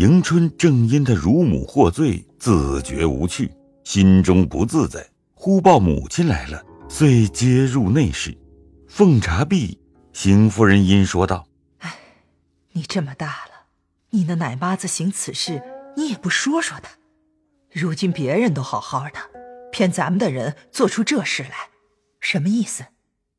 [0.00, 3.52] 迎春正因她乳母获罪，自觉无趣，
[3.84, 5.06] 心中不自在。
[5.34, 8.34] 忽报母亲来了，遂接入内室。
[8.88, 9.78] 奉茶毕，
[10.14, 11.46] 邢夫人因说道
[11.80, 11.98] ：“哎，
[12.72, 13.66] 你这么大了，
[14.08, 15.62] 你那奶妈子行此事，
[15.98, 16.92] 你也不说说她。
[17.70, 19.18] 如今别人都好好的，
[19.70, 21.68] 偏咱们的人做出这事来，
[22.20, 22.84] 什么意思？”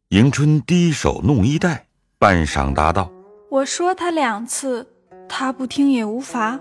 [0.09, 1.87] 迎春低手弄衣带，
[2.19, 3.11] 半晌答道
[3.49, 4.89] ：“我说他两次。”
[5.33, 6.59] 他不听也无妨，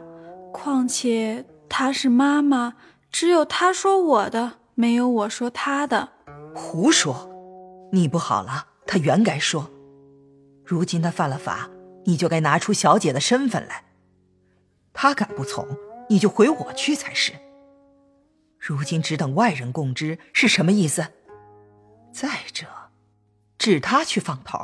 [0.53, 2.77] 况且他是妈妈，
[3.11, 6.11] 只有他说我的，没有我说他的。
[6.55, 7.29] 胡说！
[7.91, 9.69] 你不好了，他原该说。
[10.65, 11.69] 如今他犯了法，
[12.05, 13.87] 你就该拿出小姐的身份来。
[14.93, 15.67] 他敢不从，
[16.09, 17.33] 你就回我去才是。
[18.57, 21.09] 如今只等外人供知，是什么意思？
[22.13, 22.67] 再者，
[23.59, 24.61] 指他去放头。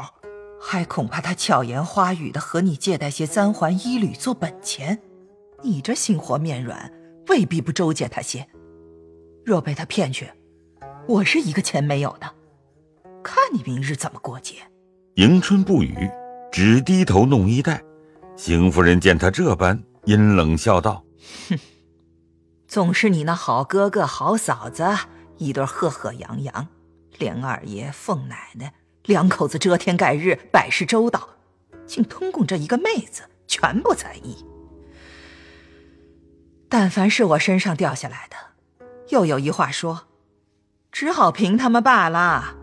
[0.68, 5.00] 还恐怕他巧言花语的和你借贷些三环一履做本钱，
[5.62, 6.92] 你这心活面软，
[7.28, 8.44] 未必不周见他些。
[9.44, 10.28] 若被他骗去，
[11.06, 12.28] 我是一个钱没有的，
[13.22, 14.56] 看你明日怎么过节。
[15.14, 16.10] 迎春不语，
[16.50, 17.80] 只低头弄衣带。
[18.36, 21.04] 邢夫人见他这般，阴冷笑道
[21.48, 21.58] ：“哼，
[22.66, 24.84] 总是你那好哥哥好嫂子
[25.38, 26.66] 一对赫赫扬扬，
[27.18, 28.74] 连二爷凤奶奶。”
[29.06, 31.28] 两口子遮天盖日，百事周到，
[31.86, 34.44] 竟通共这一个妹子，全不在意。
[36.68, 40.08] 但凡是我身上掉下来的，又有一话说，
[40.90, 42.56] 只好凭他们罢了。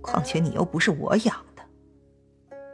[0.00, 1.62] 况且你又不是我养的，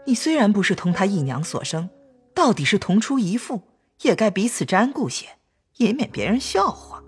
[0.06, 1.90] 你虽然不是同他一娘所生，
[2.32, 3.62] 到底是同出一父，
[4.02, 5.26] 也该彼此沾顾些，
[5.78, 7.02] 以免别人笑话。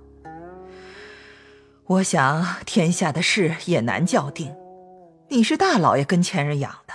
[1.84, 4.52] 我想天下的事也难较定。
[5.28, 6.94] 你是大老爷跟前人养的，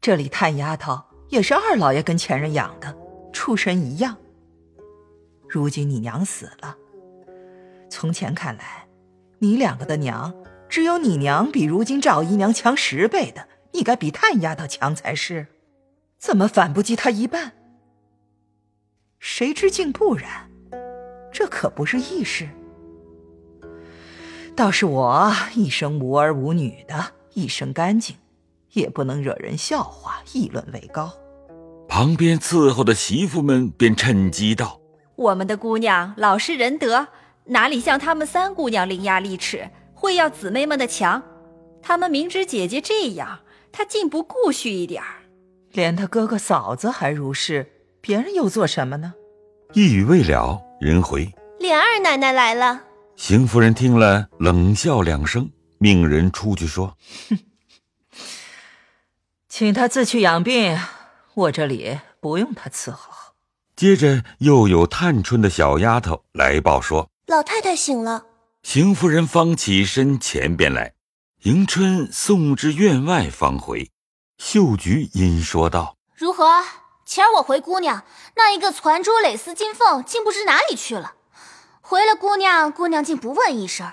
[0.00, 2.94] 这里探丫头也是二老爷跟前人养的，
[3.32, 4.14] 出身一样。
[5.48, 6.76] 如今你娘死了，
[7.88, 8.86] 从前看来，
[9.38, 10.34] 你两个的娘
[10.68, 15.46] 只有你娘比如今赵姨娘强十倍的，你该比探丫头强才是，
[16.18, 17.52] 怎么反不及她一半？
[19.18, 20.50] 谁知竟不然，
[21.32, 22.48] 这可不是易事。
[24.54, 27.14] 倒是我一生无儿无女的。
[27.34, 28.16] 一身干净，
[28.72, 31.12] 也不能惹人笑话议论为高。
[31.88, 34.80] 旁边伺候的媳妇们便趁机道
[35.16, 37.08] ：“我们的姑娘老实仁德，
[37.46, 41.22] 哪里像他们三姑娘伶牙俐齿，会要姊妹们的强？
[41.82, 43.40] 他们明知姐姐这样，
[43.72, 45.22] 她竟不顾恤一点儿。
[45.72, 47.70] 连她哥哥嫂子还如是，
[48.00, 49.14] 别人又做什么呢？”
[49.74, 52.82] 一语未了，人回：“琏二奶奶来了。”
[53.16, 55.50] 邢夫人听了，冷笑两声。
[55.82, 56.98] 命人出去说
[57.30, 57.38] ：“哼，
[59.48, 60.78] 请他自去养病，
[61.32, 63.32] 我这里不用他伺候。”
[63.74, 68.26] 接着又有探春的小丫头来报说：“老太太醒了。”
[68.62, 70.92] 邢夫人方起身前边来，
[71.44, 73.90] 迎春送至院外方回。
[74.36, 76.44] 秀菊因说道：“如何？
[77.06, 78.04] 前儿我回姑娘，
[78.36, 81.14] 那一个攒珠蕾丝金凤竟不知哪里去了。
[81.80, 83.90] 回了姑娘，姑娘竟不问一声。”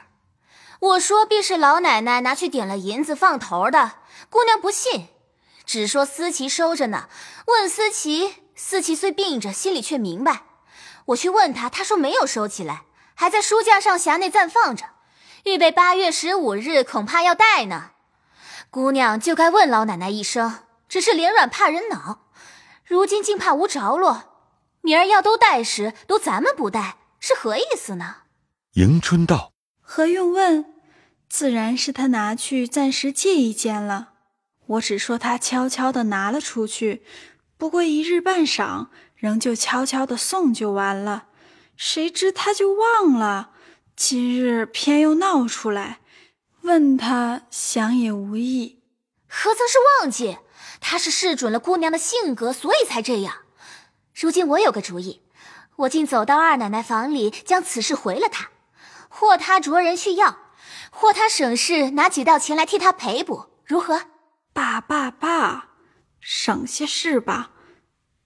[0.80, 3.94] 我说必是老奶奶拿去点了银子放头的，
[4.30, 5.08] 姑娘不信，
[5.66, 7.10] 只说思琪收着呢。
[7.48, 10.44] 问思琪，思琪虽病着，心里却明白。
[11.06, 12.84] 我去问她，她说没有收起来，
[13.16, 14.86] 还在书架上匣内暂放着，
[15.46, 17.92] 预备八月十五日恐怕要带呢。
[18.70, 22.28] 姑娘就该问老奶奶一声，只是脸软怕人恼，
[22.84, 24.24] 如今竟怕无着落，
[24.82, 28.18] 明儿要都带时，都咱们不带，是何意思呢？
[28.74, 29.54] 迎春道。
[29.90, 30.66] 何用问？
[31.30, 34.10] 自然是他拿去暂时借一件了。
[34.66, 37.04] 我只说他悄悄的拿了出去，
[37.58, 41.28] 不过一日半晌，仍旧悄悄的送就完了。
[41.78, 43.52] 谁知他就忘了，
[43.96, 46.02] 今日偏又闹出来，
[46.64, 48.84] 问他想也无益。
[49.26, 50.38] 何曾是忘记？
[50.82, 53.36] 他是试准了姑娘的性格，所以才这样。
[54.14, 55.22] 如今我有个主意，
[55.78, 58.50] 我竟走到二奶奶房里，将此事回了她。
[59.20, 60.38] 或他着人去要，
[60.92, 64.04] 或他省事拿几道钱来替他赔补，如何？
[64.54, 65.70] 罢罢罢，
[66.20, 67.50] 省些事吧，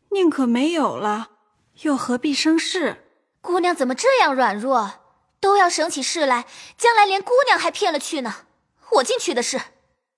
[0.09, 1.29] 宁可没有了，
[1.83, 3.05] 又何必生事？
[3.39, 4.95] 姑娘怎么这样软弱，
[5.39, 6.45] 都要省起事来，
[6.77, 8.47] 将来连姑娘还骗了去呢？
[8.95, 9.61] 我进去的事。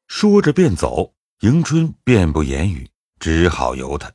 [0.08, 2.90] 说着便走，迎春便不言语，
[3.20, 4.12] 只好由他。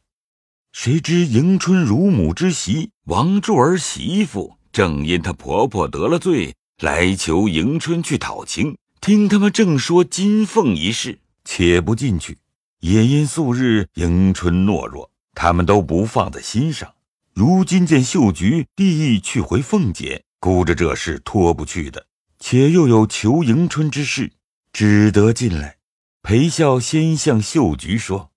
[0.73, 4.58] 谁知迎春乳母之媳王柱儿媳妇。
[4.73, 8.77] 正因她婆婆得了罪，来求迎春去讨情。
[9.01, 12.39] 听他们正说金凤一事，且不进去。
[12.81, 16.95] 也因素日迎春懦弱，他们都不放在心上。
[17.33, 22.07] 如今见秀菊地意去回凤姐，估着这事脱不去的，
[22.39, 24.33] 且又有求迎春之事，
[24.73, 25.77] 只得进来。
[26.23, 28.31] 裴笑先向秀菊说：“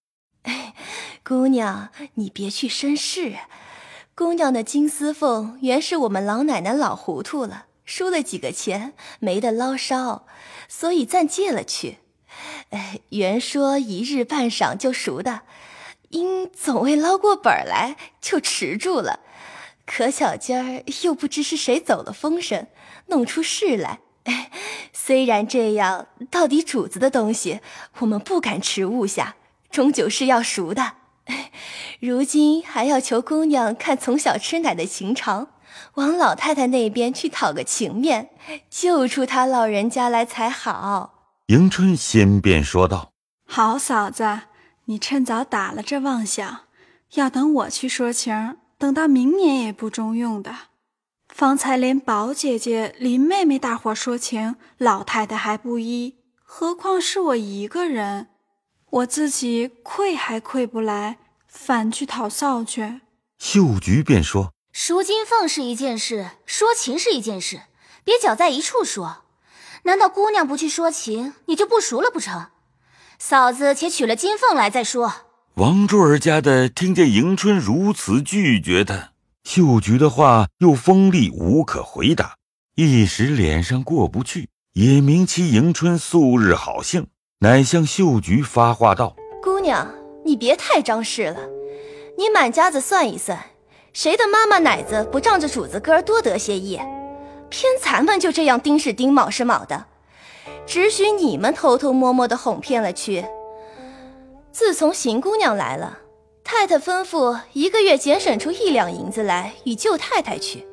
[1.24, 3.36] 姑娘，你别去生事。
[4.21, 10.27] 姑娘的金丝凤原是我们老奶奶老糊涂了，输了几个钱，没得捞烧，
[10.68, 11.97] 所以暂借了去。
[12.69, 15.41] 哎，原说一日半晌就赎的。”
[16.09, 19.21] 因总未捞过本来，就迟住了。
[19.88, 22.68] 可巧今儿又不知是谁走了风声，
[23.07, 24.01] 弄出事来。
[24.94, 27.59] 虽然这样，到底主子的东西
[27.97, 29.35] 我们不敢迟误下，
[29.71, 30.97] 终究是要赎的。
[32.01, 35.50] 如今还要求姑娘看从小吃奶的情长，
[35.94, 38.31] 往老太太那边去讨个情面，
[38.71, 41.36] 救出她老人家来才好。
[41.50, 43.12] 迎春先便说道
[43.45, 44.24] ：“好嫂子。”
[44.86, 46.62] 你趁早打了这妄想，
[47.13, 50.51] 要等我去说情，等到明年也不中用的。
[51.30, 58.30] 方才连宝姐姐、林妹妹大伙说情，老太太还不依，何况是我一个人？
[58.89, 61.19] 我自己愧还愧不来，
[61.51, 63.01] 反去讨臊去。
[63.38, 67.63] 秀菊便说：“赎金凤是一件事，说情是一件事，
[68.03, 69.24] 别搅在一处说。
[69.83, 72.48] 难道姑娘不去说情，你就不赎了不成？”
[73.19, 75.13] 嫂子，且取了金凤来再说。
[75.56, 79.12] 王珠儿家的听见迎春如此拒绝他，
[79.44, 82.36] 秀菊的话又锋利，无可回答，
[82.75, 87.07] 一时脸上过不去，也明其迎春素日好性，
[87.39, 89.88] 乃向秀菊发话道：“姑娘，
[90.23, 91.39] 你别太张氏了，
[92.18, 93.39] 你满家子算一算，
[93.94, 96.79] 谁的妈妈奶子不仗着主子哥多得些意？
[97.50, 99.85] 偏咱们就这样丁是丁，卯是卯的。”
[100.65, 103.25] 只许你们偷偷摸摸的哄骗了去。
[104.51, 106.00] 自从邢姑娘来了，
[106.44, 110.65] 太太吩咐一个月节省出一两银子来与舅太太去，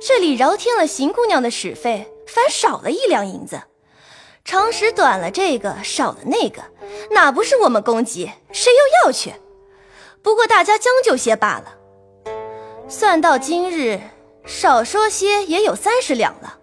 [0.00, 3.60] 这里饶添了邢姑娘的使费，反少了一两银子。
[4.44, 6.62] 常时短了这个，少了那个，
[7.12, 8.30] 哪不是我们供给？
[8.52, 9.34] 谁又要去？
[10.22, 11.74] 不过大家将就些罢了。
[12.88, 14.00] 算到今日，
[14.44, 16.58] 少说些也有三十两了。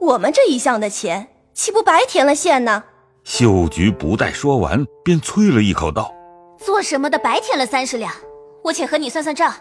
[0.00, 1.28] 我们这一项的钱。
[1.58, 2.84] 岂不白填了线呢？
[3.24, 6.14] 秀菊不待说完，便啐了一口道
[6.64, 8.14] ：“做什么的白填了三十两？
[8.62, 9.52] 我且和你算算账。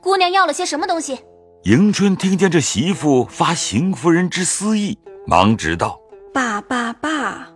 [0.00, 1.20] 姑娘要了些什么东西？”
[1.64, 4.96] 迎春听见这媳妇发邢夫人之私意，
[5.26, 6.00] 忙直道
[6.32, 7.48] ：“爸爸爸，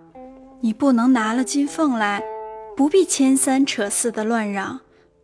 [0.60, 2.22] 你不能拿了金凤来，
[2.76, 4.80] 不必牵三扯四的乱嚷。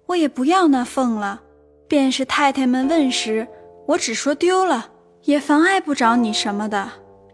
[0.07, 1.43] 我也不要那凤了。
[1.87, 3.47] 便是太太们问时，
[3.87, 4.91] 我只说丢了，
[5.25, 6.91] 也妨碍不着你什么的。”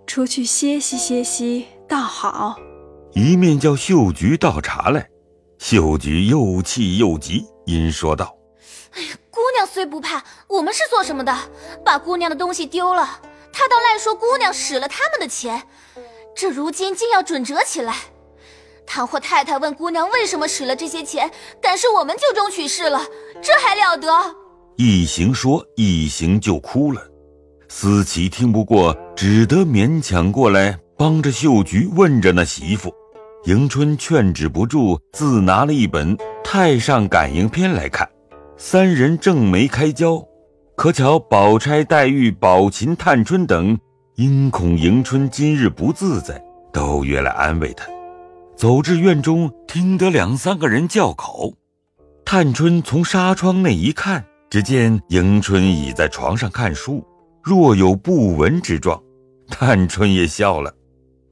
[0.08, 2.56] 出去歇息歇息，倒好。
[3.12, 5.08] 一面叫秀菊倒茶来，
[5.58, 8.36] 秀菊又气又急，因说道
[8.94, 11.32] ：“哎呀，姑娘虽不怕，我们是做什么的？
[11.84, 13.20] 把姑娘的东西丢了，
[13.52, 15.62] 他倒赖说姑娘使了他们的钱，
[16.40, 17.96] 这如今竟要准折起来。
[18.86, 21.28] 倘或太太问姑娘为什么使了这些钱，
[21.60, 23.02] 敢是我们就中取事了，
[23.42, 24.08] 这还了得？”
[24.78, 27.02] 一行说，一行就哭了。
[27.68, 32.94] 思琪听不过，只得勉强过来帮着秀菊问着那媳妇。
[33.46, 38.08] 迎春劝止不住，自拿了一本《太上感应篇》来看。
[38.56, 40.24] 三人正没开交，
[40.76, 43.76] 可巧宝钗、黛玉、宝琴、探春等
[44.18, 47.86] 因恐迎春今日不自在，都约来安慰她。
[48.56, 51.54] 走至院中，听得两三个人叫口。
[52.24, 57.06] 探春从纱窗内一看，只见迎春倚在床上看书。
[57.44, 59.00] 若有不闻之状，
[59.48, 60.74] 探春也笑了。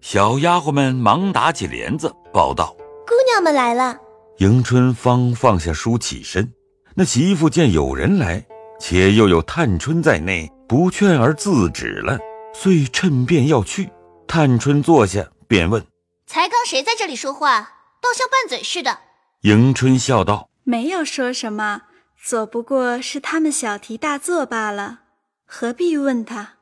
[0.00, 2.66] 小丫鬟们忙打起帘子，报道
[3.04, 3.98] ：“姑娘们来了。”
[4.38, 6.48] 迎春方放下书起身。
[6.94, 8.46] 那媳妇见有人来，
[8.78, 12.16] 且又有探春在内，不劝而自止了，
[12.58, 13.90] 遂趁便要去。
[14.26, 15.86] 探春坐下，便问
[16.26, 17.74] ：“才刚谁在这里说话？
[18.00, 19.00] 倒像拌嘴似的。”
[19.42, 21.82] 迎春笑道：“没有说什么，
[22.20, 25.00] 左不过是他们小题大做罢了。”
[25.44, 26.54] 何必问他？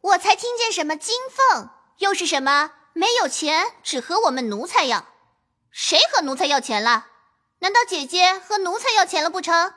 [0.00, 5.04] 我才听见什么金凤，又是什么没有钱，只和我们奴才要。
[5.72, 7.06] 谁和奴才要钱了？
[7.58, 9.74] 难道姐姐和奴才要钱了不成？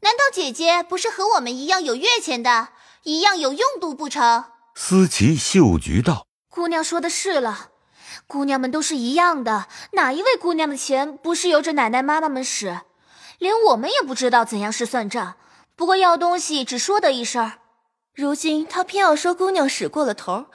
[0.00, 2.68] 难道姐姐不是和我们一样有月钱的，
[3.04, 4.44] 一样有用度不成？
[4.82, 7.68] 思琪、秀菊道：“姑娘说的是了，
[8.26, 12.80] 姑娘们都是一样的，哪一位姑娘的钱不是由着奶奶妈妈们使？
[13.38, 15.34] 连我们也不知道怎样是算账。
[15.76, 17.52] 不过要东西只说得一声。”
[18.16, 20.46] 如今他偏要说姑娘使过了头，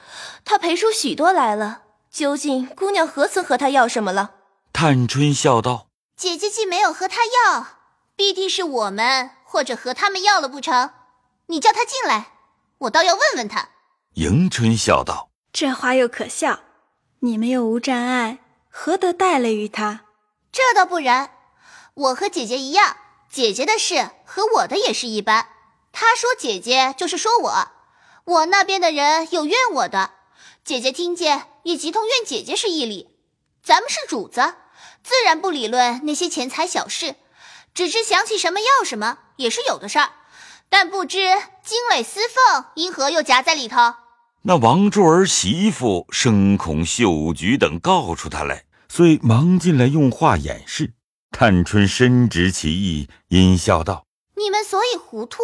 [0.44, 1.82] 他赔出许多来了。
[2.10, 4.32] 究竟姑娘何曾和他要什么了？
[4.72, 5.86] 探春笑道
[6.18, 7.66] ：“姐姐既没有和他要，
[8.16, 10.90] 必定是我们或或者和他们要了不成？
[11.46, 12.32] 你叫他进来，
[12.78, 13.70] 我倒要问问他。
[14.16, 16.60] 迎春笑道：“这话又可笑，
[17.20, 18.38] 你们又无障碍，
[18.70, 20.06] 何得带累于他？
[20.50, 21.32] 这倒不然，
[21.92, 22.96] 我和姐姐一样，
[23.30, 25.48] 姐姐的事和我的也是一般。
[25.92, 27.68] 她说姐姐就是说我，
[28.24, 30.12] 我那边的人有怨我的，
[30.64, 33.18] 姐姐听见也即同怨姐姐是一理。
[33.62, 34.54] 咱们是主子，
[35.04, 37.16] 自然不理论那些钱财小事，
[37.74, 40.12] 只知想起什么要什么，也是有的事儿。
[40.70, 41.18] 但不知
[41.62, 43.96] 金磊司凤因何又夹在里头。”
[44.48, 50.92] 那王柱儿媳妇生恐秀菊等告出他来，遂忙进来用话掩饰。
[51.32, 54.06] 探春深知其意，阴笑道
[54.38, 55.42] ：“你们所以糊涂，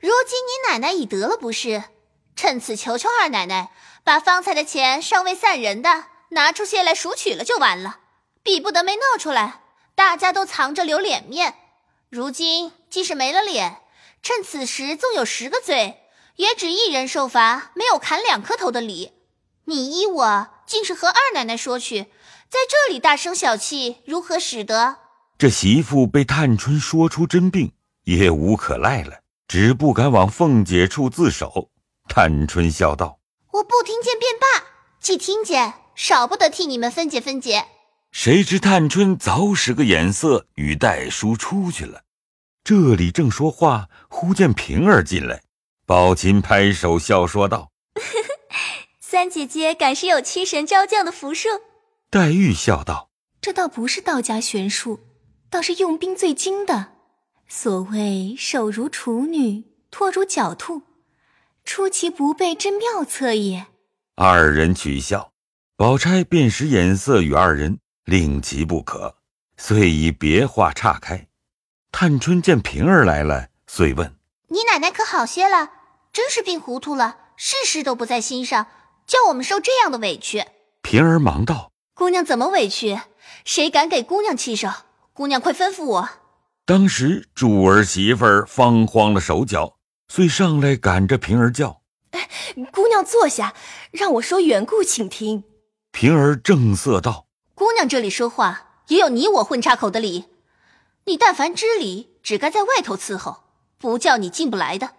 [0.00, 1.84] 如今你奶奶已得了不是，
[2.36, 3.70] 趁此求求二奶奶，
[4.04, 8.00] 把方才的钱尚未散人的拿出些来赎取了就完了，
[8.42, 9.62] 比不得没闹出来，
[9.94, 11.54] 大家都藏着留脸面。
[12.10, 13.78] 如今既是没了脸，
[14.22, 15.96] 趁此时纵有十个罪。”
[16.40, 19.12] 也只一人受罚，没有砍两颗头的理。
[19.66, 22.04] 你依我，竟是和二奶奶说去，
[22.48, 24.96] 在这里大声小气，如何使得？
[25.36, 31.70] 这媳妇被探春说出真病，也无可赖了，只不敢往凤姐处自首。
[32.08, 33.18] 探春笑道
[33.52, 34.66] ：“我不听见便罢，
[34.98, 37.66] 既听见，少不得替你们分解分解。”
[38.12, 42.00] 谁知探春早使个眼色，与戴叔出去了。
[42.64, 45.42] 这里正说话，忽见平儿进来。
[45.90, 47.72] 宝琴拍手笑说道
[49.02, 51.48] ：“三姐姐敢是有驱神招将的符术？”
[52.08, 53.10] 黛玉笑道
[53.42, 55.00] ：“这倒不是道家玄术，
[55.50, 56.92] 倒是用兵最精的。
[57.48, 60.82] 所谓手如处女，唾如狡兔，
[61.64, 63.66] 出其不备，真妙策也。”
[64.14, 65.32] 二人取笑，
[65.74, 69.16] 宝钗便使眼色与二人，令其不可，
[69.56, 71.26] 遂以别话岔开。
[71.90, 74.16] 探春见平儿来了，遂问
[74.50, 75.72] ：“你奶奶可好些了？”
[76.12, 78.66] 真是病糊涂了，事事都不在心上，
[79.06, 80.44] 叫我们受这样的委屈。
[80.82, 83.00] 平儿忙道：“姑娘怎么委屈？
[83.44, 84.68] 谁敢给姑娘气受？
[85.12, 86.08] 姑娘快吩咐我。”
[86.66, 89.76] 当时柱儿媳妇儿方慌了手脚，
[90.08, 92.28] 遂上来赶着平儿叫：“哎，
[92.72, 93.54] 姑娘坐下，
[93.90, 95.44] 让我说缘故，请听。”
[95.92, 100.26] 平儿正色道：“姑娘这里说话也有你我混插口的理，
[101.04, 103.44] 你但凡知理，只该在外头伺候，
[103.78, 104.90] 不叫你进不来的。”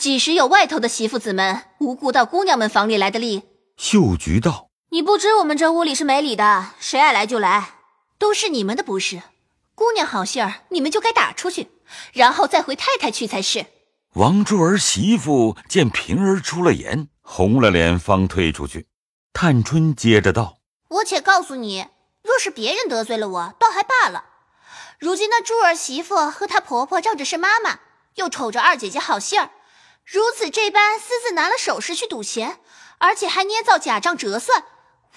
[0.00, 3.42] 几时有外头的媳妇子们无故到姑娘们房里来的例？
[3.76, 7.74] 秀菊道：“你不知我们这屋里是没理的，谁爱来就来，
[8.18, 9.22] 都是你们的不是。
[9.74, 11.68] 姑娘好信儿，你们就该打出去，
[12.14, 13.66] 然后再回太太去才是。”
[14.16, 18.86] 王珠儿媳妇见平儿出了言，红了脸，方退出去。
[19.34, 21.88] 探春接着道：“我且告诉你，
[22.22, 24.24] 若是别人得罪了我，倒还罢了。
[24.98, 27.80] 如今那珠儿媳妇和她婆婆仗着是妈妈，
[28.14, 29.50] 又瞅着二姐姐好信儿。”
[30.10, 32.58] 如此这般私自拿了首饰去赌钱，
[32.98, 34.64] 而且还捏造假账折算，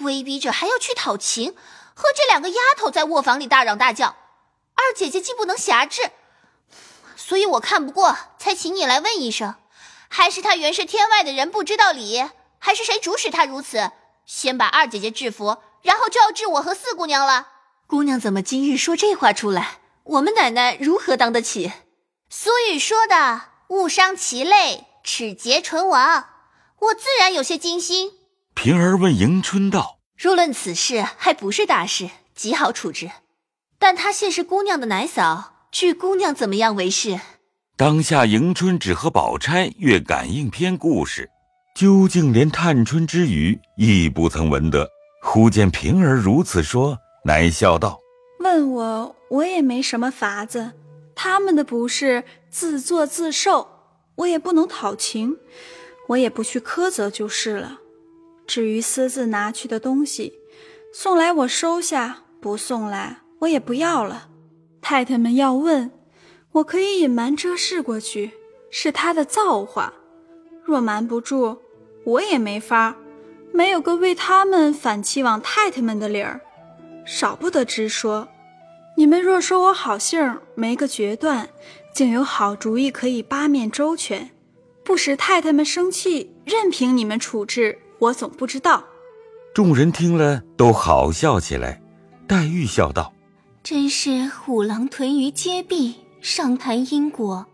[0.02, 1.56] 威逼着还要去讨情，
[1.96, 4.16] 和这两个丫头在卧房里大嚷大叫，
[4.76, 6.12] 二姐姐既不能辖制，
[7.16, 9.56] 所以我看不过，才请你来问一声，
[10.10, 13.92] 还是他原是天外的人不知道理，还是谁主使他如此？
[14.28, 17.48] 先把二姐姐制服，然后就要治我和四姑娘了。
[17.88, 19.80] 姑娘怎么今日说这话出来？
[20.04, 21.72] 我们奶奶如何当得起？
[22.30, 23.53] 俗语说的。
[23.74, 26.26] 误伤其类，齿节唇亡。
[26.80, 28.12] 我自然有些惊心。
[28.54, 33.10] 平儿问迎春道：“若论此事，还不是大事，极好处置。
[33.80, 37.20] 但她现是姑娘的奶嫂，据姑娘怎么样为是？”
[37.76, 41.32] 当下迎春只和宝钗阅感应篇故事，
[41.76, 44.88] 究竟连探春之语亦不曾闻得。
[45.24, 48.00] 忽见平儿如此说，乃笑道
[48.40, 50.74] ：“问我，我也没什么法子。”
[51.16, 53.68] 他们的不是自作自受，
[54.16, 55.38] 我也不能讨情，
[56.08, 57.80] 我也不去苛责就是了。
[58.46, 60.34] 至于私自拿去的东西，
[60.94, 64.28] 送来我收下，不送来我也不要了。
[64.82, 65.92] 太太们要问，
[66.52, 68.32] 我可以隐瞒遮饰过去，
[68.70, 69.94] 是他的造化。
[70.64, 71.58] 若瞒不住，
[72.04, 72.98] 我也没法，
[73.54, 76.42] 没有个为他们反期望太太们的理儿，
[77.06, 78.28] 少不得直说。
[78.96, 81.50] 你们若说我好性儿没个决断，
[81.94, 84.30] 竟有好主意可以八面周全，
[84.84, 88.84] 不使太太们生气，任凭你们处置，我总不知道。
[89.54, 91.82] 众人听了都好笑起来。
[92.28, 93.14] 黛玉笑道
[93.64, 97.48] ：“真是虎狼屯于街壁，上谈因果。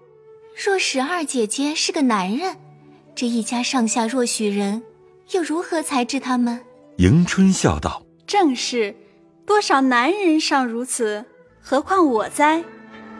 [0.61, 2.57] 若十二姐姐是个男人，
[3.15, 4.83] 这一家上下若许人，
[5.31, 6.59] 又如何裁制他们？”
[6.97, 8.93] 迎春笑道：“正是。”
[9.45, 11.25] 多少男人尚如此，
[11.69, 12.63] 何况我哉？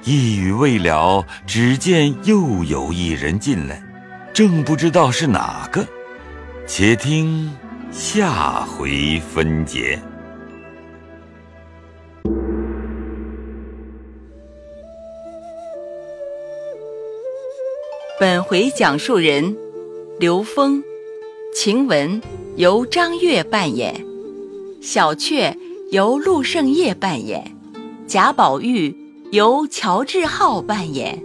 [0.03, 3.79] 一语未了，只见又有一人进来，
[4.33, 5.85] 正不知道是哪个，
[6.65, 7.55] 且听
[7.91, 10.01] 下回分解。
[18.19, 19.55] 本回讲述人
[20.19, 20.81] 刘峰，
[21.53, 22.19] 晴雯
[22.55, 24.03] 由张悦扮演，
[24.81, 25.55] 小雀
[25.91, 27.55] 由陆胜业扮演，
[28.09, 28.95] 贾宝玉
[29.29, 31.21] 由乔志浩扮演，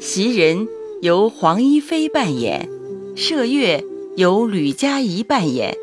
[0.00, 0.66] 袭人
[1.02, 2.66] 由黄一飞扮演，
[3.14, 3.84] 麝月
[4.16, 5.76] 由吕佳怡扮演，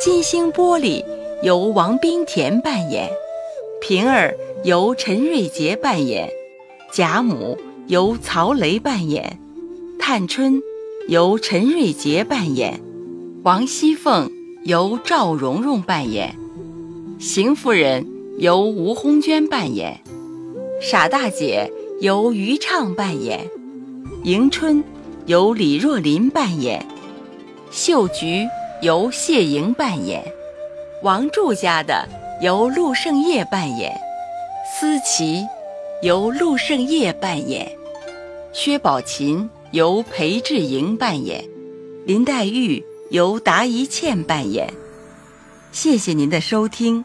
[0.00, 1.04] 金星玻璃
[1.42, 3.10] 由王冰田扮演，
[3.80, 6.30] 平儿由陈瑞杰扮演，
[6.92, 9.40] 贾母由曹雷扮演。
[9.98, 10.62] 探春
[11.08, 12.80] 由陈瑞杰扮演，
[13.42, 14.30] 王熙凤
[14.62, 16.36] 由赵蓉蓉扮演，
[17.18, 18.06] 邢夫人
[18.40, 20.00] 由吴红娟扮演，
[20.80, 21.70] 傻大姐
[22.00, 23.46] 由于畅扮演，
[24.24, 24.82] 迎春
[25.26, 26.82] 由李若琳扮演，
[27.70, 28.48] 秀菊
[28.80, 30.24] 由谢莹扮演，
[31.02, 32.08] 王柱家的
[32.40, 33.94] 由陆胜业扮演，
[34.72, 35.46] 思琪
[36.02, 37.70] 由陆胜业扮演，
[38.54, 39.48] 薛宝琴。
[39.72, 41.44] 由裴志莹扮演，
[42.04, 44.68] 林黛玉由达一茜扮演。
[45.70, 47.04] 谢谢您的收听。